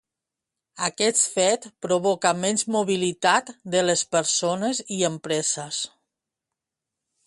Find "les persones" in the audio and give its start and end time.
3.87-4.85